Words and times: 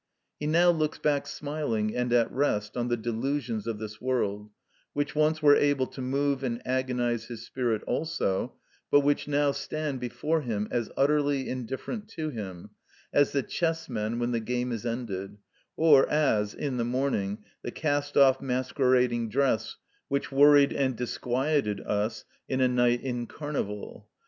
He 0.39 0.47
now 0.47 0.71
looks 0.71 0.97
back 0.97 1.27
smiling 1.27 1.95
and 1.95 2.11
at 2.11 2.31
rest 2.31 2.75
on 2.75 2.87
the 2.87 2.97
delusions 2.97 3.67
of 3.67 3.77
this 3.77 4.01
world, 4.01 4.49
which 4.93 5.13
once 5.13 5.43
were 5.43 5.55
able 5.55 5.85
to 5.85 6.01
move 6.01 6.41
and 6.41 6.59
agonise 6.65 7.25
his 7.25 7.45
spirit 7.45 7.83
also, 7.83 8.55
but 8.89 9.01
which 9.01 9.27
now 9.27 9.51
stand 9.51 9.99
before 9.99 10.41
him 10.41 10.67
as 10.71 10.89
utterly 10.97 11.47
indifferent 11.47 12.07
to 12.07 12.29
him, 12.31 12.71
as 13.13 13.31
the 13.31 13.43
chess 13.43 13.87
men 13.89 14.17
when 14.17 14.31
the 14.31 14.39
game 14.39 14.71
is 14.71 14.87
ended, 14.87 15.37
or 15.77 16.09
as, 16.09 16.55
in 16.55 16.77
the 16.77 16.83
morning, 16.83 17.43
the 17.61 17.69
cast 17.69 18.17
off 18.17 18.41
masquerading 18.41 19.29
dress 19.29 19.77
which 20.07 20.31
worried 20.31 20.73
and 20.73 20.95
disquieted 20.95 21.79
us 21.81 22.25
in 22.49 22.59
a 22.59 22.67
night 22.67 23.01
in 23.03 23.27
Carnival. 23.27 24.09